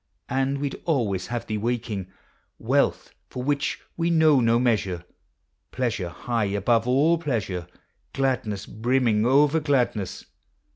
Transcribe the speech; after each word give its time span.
And 0.29 0.57
we'd 0.57 0.81
always 0.85 1.27
have 1.27 1.45
thee 1.45 1.59
waking; 1.59 2.07
Wealth 2.57 3.13
for 3.29 3.43
which 3.43 3.79
we 3.95 4.09
know 4.09 4.39
no 4.39 4.57
measure 4.57 5.03
Pleasure 5.71 6.09
high 6.09 6.45
above 6.45 6.87
all 6.87 7.19
pleasure; 7.19 7.67
Gladness 8.11 8.65
brimming 8.65 9.27
over 9.27 9.59
gladness; 9.59 10.21
ABOUT 10.21 10.25
CHILDREN. 10.25 10.33